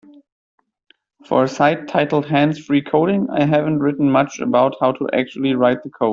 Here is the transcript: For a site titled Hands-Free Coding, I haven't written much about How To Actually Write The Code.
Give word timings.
For 1.27 1.43
a 1.43 1.47
site 1.47 1.87
titled 1.87 2.25
Hands-Free 2.25 2.81
Coding, 2.81 3.27
I 3.29 3.45
haven't 3.45 3.81
written 3.81 4.09
much 4.09 4.39
about 4.39 4.73
How 4.81 4.93
To 4.93 5.07
Actually 5.13 5.53
Write 5.53 5.83
The 5.83 5.91
Code. 5.91 6.09